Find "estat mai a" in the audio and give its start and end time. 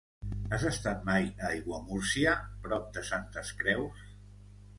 0.69-1.45